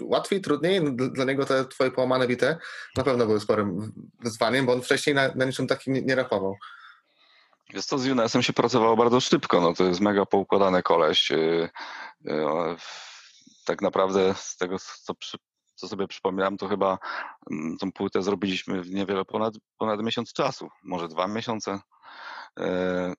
[0.01, 0.81] Łatwiej, trudniej?
[0.95, 2.57] Dla niego te twoje połamane bity
[2.97, 6.55] na pewno były sporym wyzwaniem, bo on wcześniej na, na niczym takim nie, nie rapował.
[7.73, 11.31] Wiesz co, z Junesem się pracowało bardzo szybko, no to jest mega poukładany koleś.
[12.77, 15.13] W- Tak naprawdę z tego, co,
[15.75, 16.97] co sobie przypominam, to chyba
[17.51, 21.79] mm, tą płytę zrobiliśmy w niewiele ponad, ponad miesiąc czasu, może dwa miesiące.
[22.57, 23.13] Yy,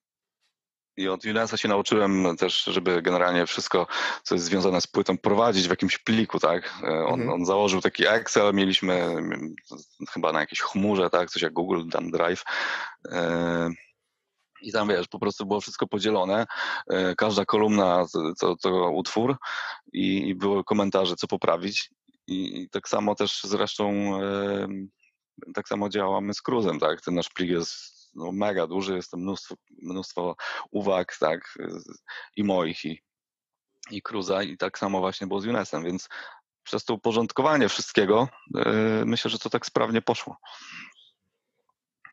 [0.96, 3.86] I od Junesa się nauczyłem też, żeby generalnie wszystko,
[4.22, 6.74] co jest związane z płytą, prowadzić w jakimś pliku, tak?
[6.82, 7.30] Yy, On, Mhm.
[7.30, 9.54] on założył taki Excel, mieliśmy mm,
[10.12, 11.30] chyba na jakiejś chmurze, tak?
[11.30, 11.82] Coś jak Google
[12.12, 12.42] Drive.
[14.62, 16.46] I tam wiesz, po prostu było wszystko podzielone.
[16.90, 18.06] e, Każda kolumna
[18.40, 19.36] to, to, utwór
[19.92, 21.90] i, były komentarze, co poprawić.
[22.26, 23.90] I, tak samo też zresztą
[24.22, 24.90] em,
[25.54, 27.00] tak samo działamy z Cruzem, tak?
[27.00, 30.36] Ten nasz plik jest no, mega duży, jest tam mnóstwo, mnóstwo
[30.70, 31.58] uwag, tak?
[32.36, 33.02] I moich, i,
[33.90, 36.08] i Cruza, i tak samo właśnie było z Junesem, więc
[36.62, 38.72] przez to uporządkowanie wszystkiego e,
[39.06, 40.36] myślę, że to tak sprawnie poszło.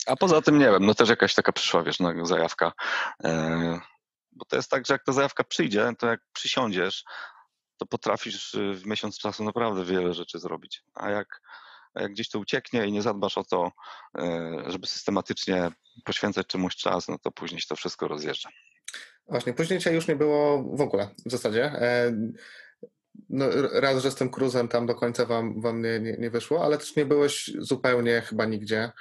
[0.08, 2.72] A poza tym nie wiem, no też jakaś taka przyszła, wiesz, no, zajawka.
[3.24, 3.80] E,
[4.32, 7.04] bo to jest tak, że jak ta zajawka przyjdzie, to jak przysiądziesz,
[7.78, 10.84] to potrafisz y, w miesiąc czasu naprawdę wiele rzeczy zrobić.
[10.94, 11.42] A jak,
[11.94, 13.72] a jak gdzieś to ucieknie i nie zadbasz o to,
[14.18, 15.72] e, żeby systematycznie
[16.04, 18.50] poświęcać czemuś czas, no to później się to wszystko rozjeżdża.
[19.30, 21.64] Właśnie, później cię już nie było w ogóle w zasadzie.
[21.64, 22.12] E,
[23.30, 26.66] No, raz, że z tym cruzem tam do końca wam, wam nie, nie, nie wyszło,
[26.66, 28.92] ale też nie byłeś zupełnie chyba nigdzie.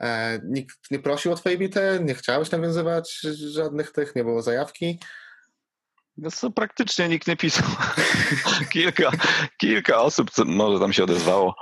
[0.00, 3.20] E, nikt nie prosił o twoje bity, nie chciałeś nawiązywać
[3.52, 4.98] żadnych tych, nie było zajawki.
[6.16, 7.66] Więc to praktycznie nikt nie pisał.
[8.72, 9.10] kilka,
[9.58, 11.54] kilka osób co- może tam się odezwało.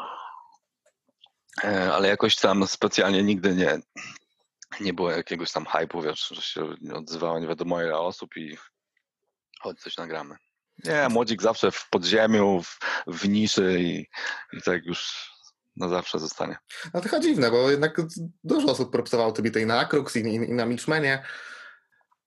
[1.65, 3.79] E, ale jakoś tam specjalnie nigdy nie,
[4.81, 8.57] nie było jakiegoś tam hype'u, wiesz, że się odzywało nie wiadomo ile osób i
[9.61, 10.37] chodź coś nagramy.
[10.85, 14.07] Nie, młodzik zawsze w podziemiu, w, w niszy i,
[14.53, 15.31] i tak już
[15.77, 16.57] na zawsze zostanie.
[16.95, 18.01] No trochę dziwne, bo jednak
[18.45, 21.23] dużo osób propsowało te bity i na Akrux, i, i, i na Milchmanie.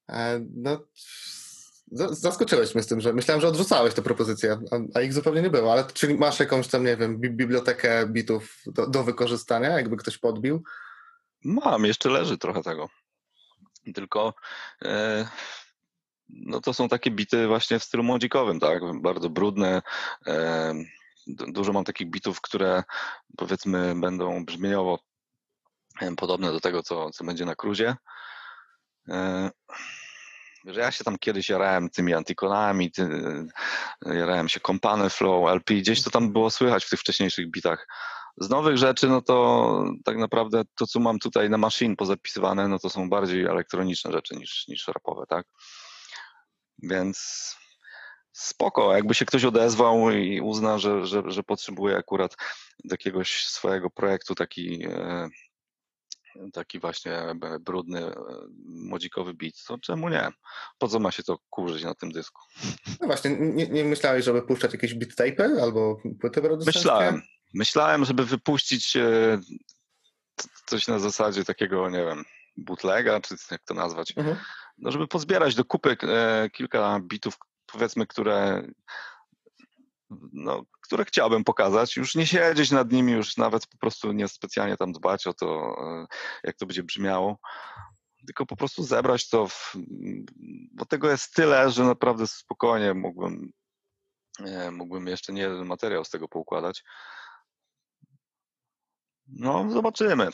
[0.10, 0.86] E, No,
[1.92, 4.60] za- zaskoczyłeś mnie z tym, że myślałem, że odrzucałeś tę propozycję,
[4.96, 5.72] a, ich zupełnie nie było.
[5.72, 10.18] Ale czyli masz jakąś tam, nie wiem, bi- bibliotekę bitów do, do wykorzystania, jakby ktoś
[10.18, 10.64] podbił?
[11.44, 12.90] Mam, jeszcze leży trochę tego.
[13.96, 14.34] Tylko
[14.82, 15.28] e,
[16.30, 18.82] no to są takie bity właśnie w stylu młodzikowym, tak?
[19.02, 19.82] Bardzo brudne.
[20.28, 20.74] E,
[21.28, 22.84] dużo mam takich bitów, które
[23.38, 25.00] powiedzmy będą brzmieniowo
[26.18, 27.96] podobne do tego, co, co będzie na cruzie.
[29.10, 29.50] E,
[30.66, 33.10] że ja się tam kiedyś jarałem tymi antikonami, ty,
[34.06, 37.88] jarałem się kompany flow, LP, gdzieś to tam było słychać w tych wcześniejszych bitach.
[38.38, 42.80] Z nowych rzeczy, no to tak naprawdę to, co mam tutaj na machine pozapisywane, no
[42.80, 45.46] to są bardziej elektroniczne rzeczy niż, niż rapowe, tak?
[46.84, 47.56] Więc
[48.40, 52.36] spoko, jakby się ktoś odezwał i uzna, że, że, że potrzebuje akurat
[52.84, 55.30] jakiegoś swojego projektu taki, e,
[56.54, 57.22] taki właśnie
[57.60, 58.16] brudny, e,
[58.66, 60.30] młodzikowy beat, to czemu nie?
[60.78, 62.42] Po co ma się to kurzyć na tym dysku?
[63.02, 66.80] No właśnie, nie, nie myślałeś, żeby puszczać jakieś beat tape albo płyty producenckie?
[66.80, 67.22] Myślałem.
[67.54, 69.40] Myślałem, żeby wypuścić e,
[70.66, 72.24] coś na zasadzie takiego, nie wiem,
[72.58, 74.14] bootlega, czy jak to nazwać.
[74.18, 74.38] Mhm.
[74.78, 75.98] No, żeby pozbierać do kupy
[76.54, 77.38] kilka bitów,
[77.72, 78.64] powiedzmy, które
[80.34, 84.78] no, które chciałbym pokazać, już nie siedzieć nad nimi, już nawet po prostu nie specjalnie
[84.78, 86.06] tam dbać o to, e,
[86.44, 87.40] jak to będzie brzmiało,
[88.26, 89.76] tylko po prostu zebrać to, w,
[90.72, 93.52] bo tego jest tyle, że naprawdę spokojnie mógłbym,
[94.46, 96.84] e, mógłbym jeszcze nie jeden materiał z tego poukładać.
[99.28, 100.30] No, zobaczymy.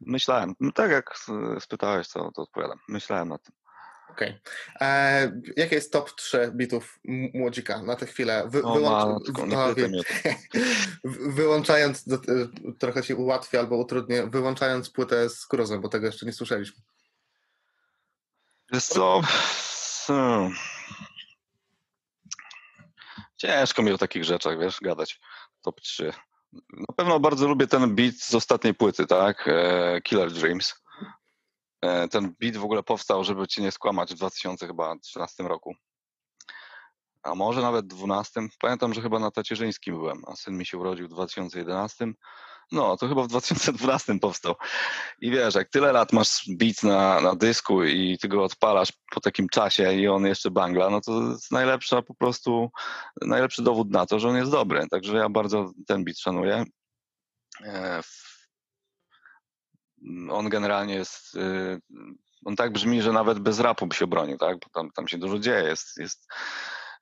[0.00, 1.14] Myślałem, no tak jak
[1.56, 2.78] e, spytałeś, to, to odpowiadam.
[2.88, 3.65] Myślałem nad tym.
[4.10, 4.38] Okej.
[4.80, 6.98] E, Jakie jest top 3 bitów
[7.34, 8.44] młodzika na tę chwilę?
[8.48, 9.74] Wy, O wyłącz- matko, no,
[11.36, 12.18] wyłączając, e,
[12.78, 16.82] trochę ci ułatwi albo utrudnię, wyłączając płytę z Cruzem, bo tego jeszcze nie słyszeliśmy.
[18.72, 19.20] Wiesz co?
[20.06, 20.54] Hmm.
[23.36, 25.20] Ciężko mi o takich rzeczach, wiesz, gadać.
[25.62, 26.12] Top 3.
[26.72, 29.48] Na pewno bardzo lubię ten beat z ostatniej płyty, tak?
[29.48, 30.74] E, Killer Dreams.
[31.82, 35.74] E, Ten beat w ogóle powstał, żeby cię nie skłamać w 2013 roku.
[37.22, 38.40] A może nawet 12.
[38.60, 42.06] Pamiętam, że chyba na tacierzyńskim byłem, a syn mi się urodził w 2011.
[42.72, 44.54] No, to chyba w 2012 powstał.
[45.20, 49.20] I wiesz, jak tyle lat masz beat na, na dysku i ty go odpalasz po
[49.20, 52.70] takim czasie i on jeszcze bangla, no to jest najlepsza po prostu,
[53.22, 54.86] najlepszy dowód na to, że on jest dobry.
[54.90, 56.64] Także ja bardzo ten beat szanuję.
[60.30, 61.80] On generalnie jest, y,
[62.44, 64.58] on tak brzmi, że nawet bez rapu by się bronił, tak?
[64.58, 66.26] Bo tam, tam się dużo dzieje, jest, jest,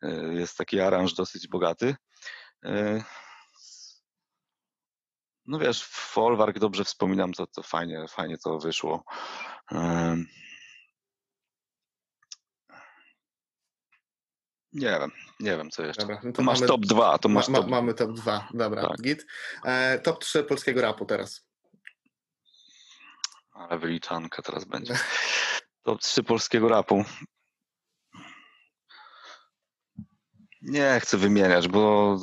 [0.05, 1.97] y, jest taki aranż dosyć bogaty.
[2.67, 3.03] Y,
[5.47, 9.05] no wiesz, Folwark dobrze wspominam, to, to fajnie, fajnie to wyszło.
[14.73, 16.03] Nie wiem, nie wiem co jeszcze.
[16.03, 18.13] Dobra, no to To masz mamy- top 2, to Ma, masz ma, top mamy top
[18.13, 19.01] 2, dobra, Tak.
[19.03, 19.27] git.
[19.65, 21.49] E, top 3 polskiego rapu teraz.
[23.55, 24.99] Ale wyliczanka teraz będzie.
[25.83, 27.05] Top 3 polskiego rapu.
[30.63, 32.17] Nie chcę wymieniać, bo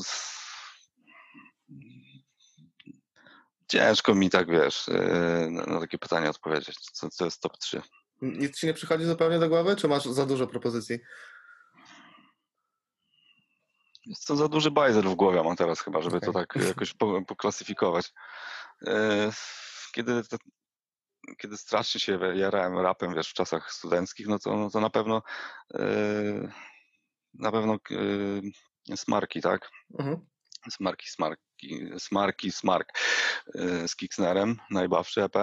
[3.67, 6.76] ciężko mi tak, wiesz, yy, na, takie pytanie odpowiedzieć.
[6.76, 7.82] Co, co jest top 3?
[8.22, 11.00] Nic ci nie przychodzi zupełnie do głowy, czy masz za dużo propozycji?
[14.06, 16.46] Jest to za duży bajzel w głowie mam teraz chyba, żeby to Okej.
[16.48, 18.13] tak jakoś po, poklasyfikować.
[18.82, 19.32] Yy,
[19.91, 20.38] Kiedy, to,
[21.38, 25.22] kiedy strasznie się jarałem rapem, wiesz, w czasach studenckich, no to, no to na pewno
[25.74, 26.52] yy,
[27.34, 29.70] na pewno yy, smarki, tak?
[30.00, 30.28] Mhm.
[30.72, 32.90] Smarki, smarki, smarki, smark
[33.56, 35.36] yy, z Kicksnerem, najbawszy EP.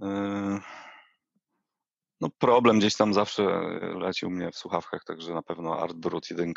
[0.00, 0.60] Yy,
[2.20, 3.42] No problem gdzieś tam zawsze
[3.94, 6.54] lecił mnie w słuchawkach, także na pewno Art Brut 1.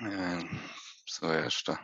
[0.00, 0.08] Yy,
[1.06, 1.76] Co jeszcze?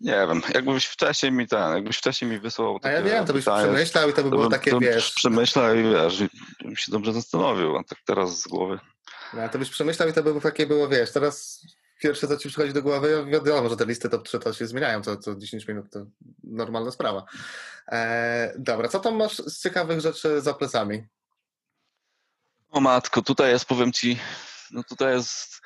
[0.00, 3.44] Nie wiem, jakbyś wcześniej mi ten, jakbyś wcześniej mi wysłał A ja wiem, to byś
[3.44, 6.28] pytanie, przemyślał i to by było bym, takie, to wiesz, przemyślał i wiesz, i
[6.64, 8.78] bym się dobrze zastanowił, a tak teraz z głowy.
[9.34, 11.66] no, to byś przemyślał i to by było takie było, wiesz, teraz
[12.00, 15.02] pierwsze co ci przychodzi do głowy, wiadomo, że te listy top 3 to się zmieniają
[15.02, 16.06] co, co 10 minut, to
[16.44, 17.24] normalna sprawa.
[17.88, 21.06] E, dobra, co tam masz z ciekawych rzeczy za plecami?
[22.70, 24.18] O matko, tutaj jest, powiem ci,
[24.70, 25.60] No tutaj jest.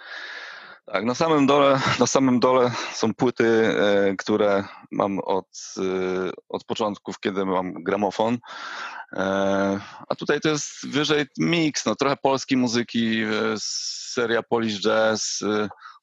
[0.85, 5.47] Tak, na samym dole, na samym dole są płyty, e, które mam od,
[5.79, 8.39] e, od początków, kiedy mam gramofon.
[9.13, 13.23] E, a tutaj to jest wyżej miks, no trochę polskiej muzyki,
[13.59, 15.41] seria Polish Jazz.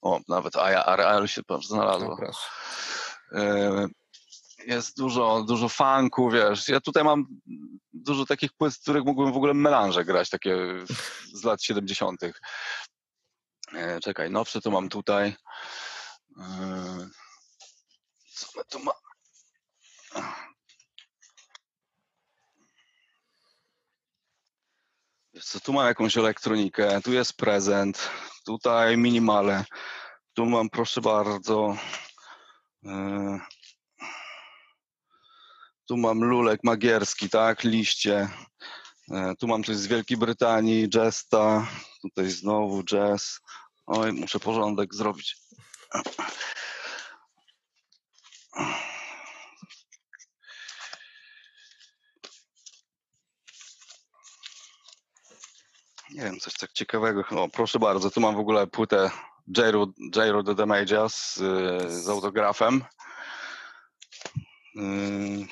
[0.01, 2.17] O, nawet IRL się znalazło.
[4.65, 6.69] Jest dużo, dużo funku, wiesz.
[6.69, 7.25] Ja tutaj mam
[7.93, 10.57] dużo takich płyt, z których mógłbym w ogóle melanże grać, takie
[11.33, 12.21] z lat 70.
[13.79, 15.35] E, Czekaj, nowsze to mam tutaj.
[16.39, 17.09] E,
[18.33, 18.91] Co my tu ma?
[25.33, 28.09] Wiesz co, tu mam jakąś elektronikę, tu jest prezent,
[28.45, 29.65] tutaj minimale,
[30.33, 31.77] tu mam proszę bardzo
[32.85, 33.39] e,
[35.87, 38.29] tu mam lulek magierski, tak, liście.
[39.11, 41.67] E, Tu mam coś z Wielkiej Brytanii, Jesta.
[42.01, 43.39] Tutaj znowu jazz.
[43.91, 45.37] Oj, muszę porządek zrobić.
[56.11, 57.23] Nie wiem, coś tak ciekawego.
[57.29, 59.11] O, proszę bardzo, tu mam w ogóle płytę
[59.57, 62.83] Jairo, Jairo de Damage'a z, y, z autografem.
[64.77, 65.47] Ym,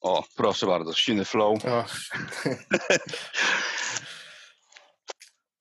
[0.00, 1.58] O, proszę bardzo, Siny Flow.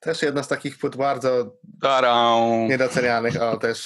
[0.08, 3.42] Też jedna z takich płyt bardzo Tarau, niedocenianych.
[3.42, 3.86] O, też.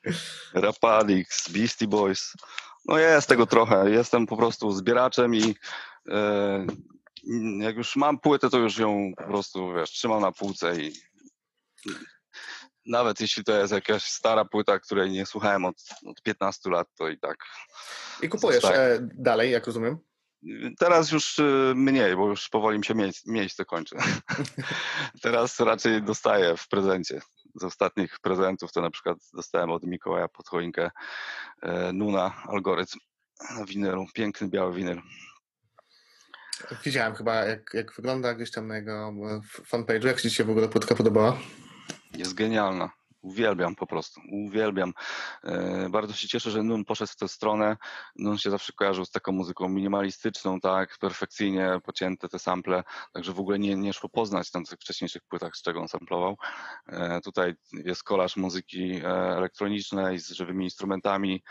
[0.54, 2.32] Rapadix, Beastie Boys.
[2.86, 3.90] No jest tego trochę.
[3.90, 5.54] Jestem po prostu zbieraczem i
[6.08, 6.66] e,
[7.58, 10.92] jak już mam płytę, to już ją po prostu, wiesz, trzymam na półce i
[12.86, 17.08] nawet jeśli to jest jakaś stara płyta, której nie słuchałem od, od 15 lat, to
[17.08, 17.36] i tak.
[18.22, 19.98] I kupujesz e, dalej, jak rozumiem.
[20.78, 23.96] Teraz już y, mniej, bo już powoli mi się mie- miejsce kończy.
[25.22, 27.20] Teraz raczej dostaję w prezencie.
[27.54, 30.90] Z ostatnich prezentów to na przykład dostałem od Mikołaja pod choinkę
[31.62, 32.98] e, Nuna algorytm
[33.58, 34.06] na winylu.
[34.14, 35.00] Piękny biały winyl.
[36.84, 40.06] Widziałem chyba, jak, jak wygląda gdzieś tam na jego e, fanpage'u.
[40.06, 41.38] Jak ci się w ogóle płytka podobała?
[42.14, 42.90] Jest genialna.
[43.22, 44.92] Uwielbiam po prostu, uwielbiam.
[45.44, 47.76] E, Bardzo się cieszę, że Nun poszedł w tę stronę.
[48.16, 52.82] Nun się zawsze kojarzył z taką muzyką minimalistyczną, tak, perfekcyjnie pocięte te sample,
[53.12, 56.36] także w ogóle nie, nie szło poznać na tych wcześniejszych płytach, z czego on samplował.
[56.86, 59.06] E, Tutaj jest kolaż muzyki e,
[59.36, 61.42] elektronicznej z żywymi instrumentami.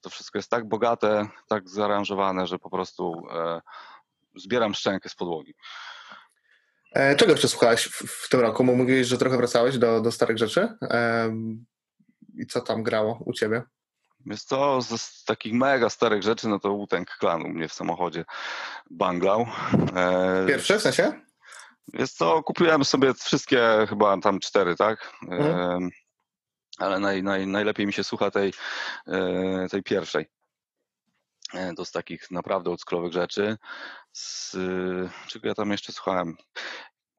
[0.00, 3.22] To wszystko jest tak bogate, tak zaaranżowane, że po prostu
[4.34, 5.54] zbieram szczękę z podłogi.
[6.92, 8.64] E, czego jeszcze słuchałeś w, w tym roku?
[8.64, 10.68] Bo Mówiłeś, że trochę wracałeś do, do starych rzeczy.
[12.34, 13.62] I co tam grało u ciebie?
[14.26, 18.24] Więc to z, takich mega starych rzeczy, no to Wu-Tang Clan u mnie w samochodzie
[18.90, 19.46] banglał.
[19.96, 21.12] E, Pierwszy w sensie?
[21.92, 25.12] Więc to kupiłem sobie wszystkie, chyba tam cztery, tak?
[25.28, 25.90] Mhm.
[26.78, 28.52] Ale naj, naj, najlepiej mi się słucha tej,
[29.06, 30.26] e, tej pierwszej.
[31.54, 33.56] E, To z takich naprawdę oldschoolowych rzeczy.
[34.12, 36.36] Z, e, czego ja tam jeszcze słuchałem?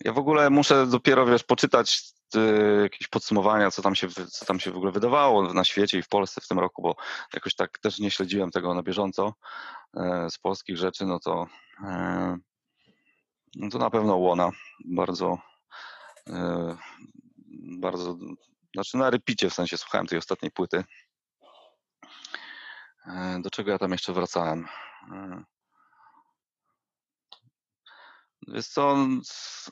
[0.05, 2.01] Ja w ogóle muszę dopiero, wiesz, poczytać
[2.35, 2.39] e,
[2.81, 6.07] jakieś podsumowania, co tam, się, co tam się w ogóle wydawało na świecie i w
[6.07, 6.95] Polsce w tym roku, bo
[7.33, 9.33] jakoś tak też nie śledziłem tego na bieżąco
[9.97, 11.47] e, z polskich rzeczy, no to
[11.83, 12.37] e,
[13.55, 14.49] no to na pewno Łona.
[14.85, 15.37] Bardzo
[16.27, 16.77] e,
[17.79, 18.17] bardzo,
[18.73, 20.83] znaczy na repicie w sensie słuchałem tej ostatniej płyty.
[23.07, 24.65] E, Do czego ja tam jeszcze wracałem?
[25.13, 25.43] E,
[28.47, 29.71] Wiesz co, s-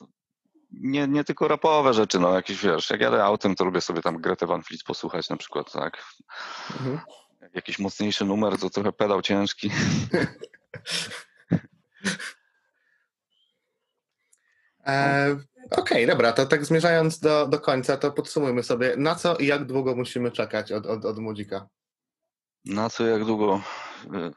[0.72, 4.20] nie, nie tylko rapowe rzeczy, no jakieś wiesz, jak jadę autem, to lubię sobie tam
[4.20, 6.04] Gretę Van Fleet posłuchać na przykład, tak?
[6.70, 7.00] Mhm.
[7.40, 9.70] Jak jakiś mocniejszy numer, to trochę pedał ciężki.
[14.86, 15.36] E,
[15.70, 19.64] Okej, dobra, to tak zmierzając do, do końca, to podsumujmy sobie, na co i jak
[19.64, 21.68] długo musimy czekać od, od, od młodzika?
[22.64, 23.60] Na co, jak długo?
[24.04, 24.32] Y,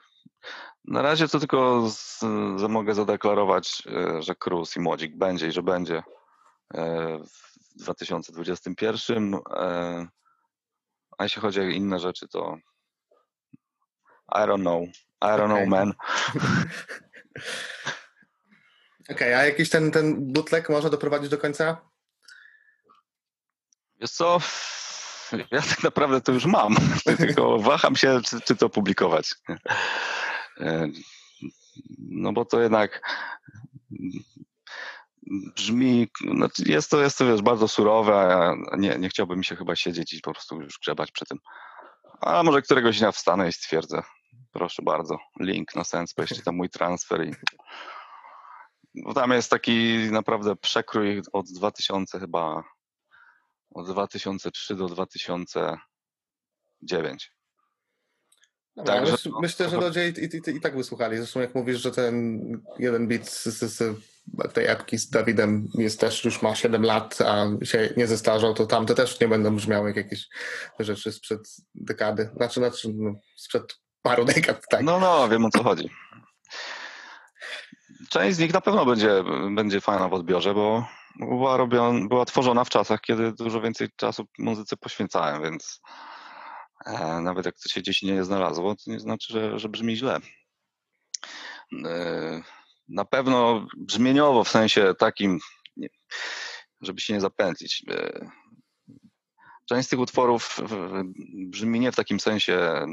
[0.86, 2.20] Na razie to tylko z,
[2.60, 6.04] za, mogę zadeklarować, e, że Cruz i Młodzik będzie i że będzie
[6.74, 9.34] e, w 2021.
[9.34, 10.08] e,
[11.18, 12.58] A jeśli chodzi o inne rzeczy, to
[14.30, 14.84] I don't know.
[15.22, 15.56] I don't Okej.
[15.56, 15.94] know, man.
[19.12, 21.90] Okej, a jakiś ten, ten bootleg można doprowadzić do końca?
[24.02, 24.40] Wiesz co?
[25.52, 26.76] Ja tak naprawdę to już mam,
[27.18, 29.36] tylko waham się, czy, czy to publikować.
[30.60, 30.88] E,
[32.00, 33.02] No bo to jednak
[35.56, 40.14] brzmi, znaczy jest to, jest to wiesz, bardzo surowe, nie, nie chciałbym się chyba siedzieć
[40.14, 41.40] i po prostu już grzebać przy tym.
[42.22, 44.04] A może któregoś dnia wstanę i stwierdzę,
[44.52, 47.32] proszę bardzo, link na Senspace, czy tam mój transfer i
[48.96, 52.64] bo tam jest taki naprawdę przekrój od 2000 chyba
[53.74, 57.32] Od 2003 do 2009.
[58.76, 61.18] Dobra, Także myśl, no, myślę, że ludzie i, i, i, i tak wysłuchali.
[61.18, 62.42] Zresztą jak mówisz, że ten
[62.80, 63.84] jeden bit z, z, z
[64.54, 68.66] tej epki z Dawidem jest też już ma 7 lat, a się nie zestarzał, to
[68.66, 70.28] tamte też nie będą brzmiały jak jakieś
[70.80, 71.42] rzeczy sprzed
[71.76, 72.30] dekady.
[72.36, 74.84] Znaczy, znaczy no, sprzed paru dekad, tak.
[74.84, 75.90] No, no, wiem o co chodzi.
[78.10, 79.24] Część z nich na pewno będzie,
[79.56, 80.88] będzie fajna w odbiorze, bo
[81.20, 85.82] była, robiona, była tworzona w czasach, kiedy dużo więcej czasu muzyce poświęcałem, więc
[86.86, 90.20] e, nawet jak to się gdzieś nie znalazło, to nie znaczy, że, że brzmi źle.
[91.86, 92.42] E,
[92.88, 95.40] na pewno brzmieniowo, w sensie takim,
[96.82, 97.86] żeby się nie zapętlić.
[97.90, 98.30] E,
[99.66, 100.58] część z tych utworów
[101.36, 102.86] brzmi nie w takim sensie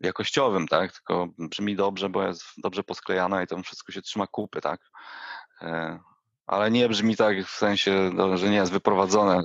[0.00, 0.92] jakościowym, tak?
[0.92, 4.80] Tylko brzmi dobrze, bo jest dobrze posklejana i tam wszystko się trzyma kupy, tak?
[5.62, 5.98] E,
[6.46, 9.42] Ale nie brzmi tak w sensie, no, że nie jest wyprowadzone,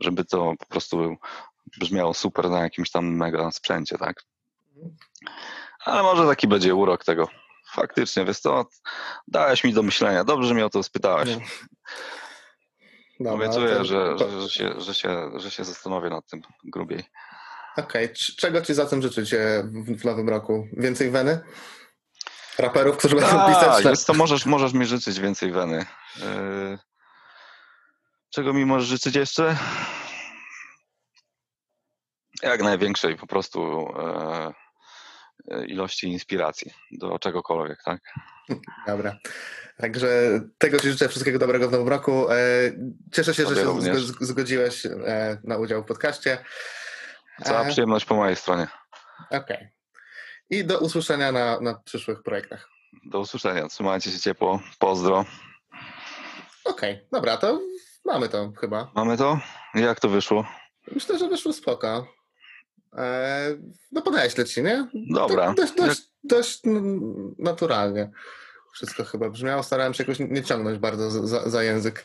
[0.00, 1.16] żeby to po prostu
[1.80, 4.22] brzmiało super na jakimś tam mega sprzęcie, tak?
[5.84, 7.28] Ale może taki będzie urok tego.
[7.72, 8.66] Faktycznie, wiesz co,
[9.28, 10.24] dałeś mi do myślenia.
[10.24, 11.28] Dobrze, że mnie o to spytałeś.
[13.20, 17.04] Dobra, Obiecuję, to- że, że, że, się, że, się, że się zastanowię nad tym grubiej.
[17.76, 20.66] Okej, c- czego ci za tym życzycie w, w nowym roku?
[20.72, 21.40] Więcej weny?
[22.58, 23.84] Raperów, którzy będą Tak, pisać?
[23.84, 25.86] więc to możesz, możesz mi życzyć więcej weny.
[26.16, 26.78] Yy,
[28.30, 29.56] Czego mi możesz życzyć jeszcze?
[32.42, 34.52] Jak największej po prostu e,
[35.50, 38.00] e, ilości inspiracji do czegokolwiek, tak?
[38.86, 39.16] Dobra.
[39.78, 40.08] Także
[40.58, 42.30] tego Ci życzę wszystkiego dobrego w nowym roku.
[42.30, 42.36] E,
[43.12, 43.96] Cieszę się, że się również.
[43.98, 46.44] zgo- zgodziłeś e, na udział w podcaście.
[47.44, 48.66] Cała E, przyjemność po mojej stronie.
[49.30, 49.68] Okej.
[50.50, 52.68] I do usłyszenia na, na przyszłych projektach.
[53.04, 53.68] Do usłyszenia.
[53.68, 54.60] Trzymajcie się ciepło.
[54.78, 55.24] Pozdro.
[56.64, 57.60] Okej, dobra, to
[58.04, 58.90] mamy to chyba.
[58.94, 59.40] Mamy to?
[59.74, 60.46] Jak to wyszło?
[60.94, 62.06] Myślę, że wyszło spoko.
[62.96, 63.46] E,
[63.92, 64.88] no podeślę Ci, nie?
[65.10, 65.54] Dobra.
[65.54, 68.10] Dość, dość, dość mm, naturalnie.
[68.74, 69.62] Wszystko chyba brzmiało.
[69.62, 72.04] Starałem się jakoś nie ciągnąć bardzo za- za, za język.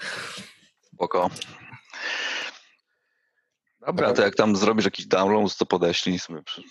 [0.94, 1.30] Spoko.
[3.88, 6.44] Dobra, to jak tam zrobisz jakiś download, to podeślij sobie.
[6.44, 6.64] przy-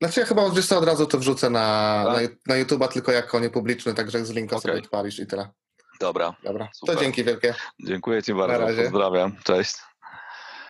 [0.00, 2.22] Znaczy ja chyba wiesz co, od razu to wrzucę na, Tak?
[2.46, 4.84] na, na YouTube'a tylko jako niepubliczny, także z linka sobie Okej.
[4.84, 5.48] odpalisz i tyle.
[6.00, 6.34] Dobra.
[6.44, 6.94] Dobra, Super.
[6.94, 7.54] to dzięki wielkie.
[7.86, 8.82] Dziękuję Ci bardzo.
[8.82, 9.36] Pozdrawiam.
[9.44, 9.74] Cześć.